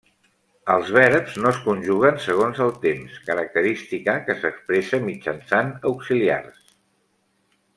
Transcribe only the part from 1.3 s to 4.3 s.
no es conjuguen segons el temps, característica